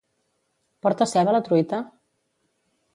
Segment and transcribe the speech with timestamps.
[0.87, 1.85] Porta ceba la truita?